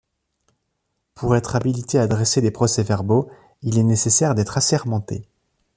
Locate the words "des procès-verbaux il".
2.41-3.77